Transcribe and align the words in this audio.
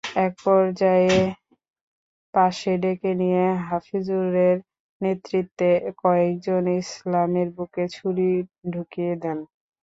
একপর্যায়ে 0.21 1.17
পাশে 2.33 2.71
ডেকে 2.83 3.11
নিয়ে 3.21 3.45
হাফিজুরের 3.67 4.57
নেতৃত্বে 5.01 5.69
কয়েকজন 6.03 6.63
ইসলামের 6.81 7.47
বুকে 7.55 7.85
ছুরি 7.95 8.29
ঢুকিয়ে 8.73 9.13
দেন। 9.23 9.37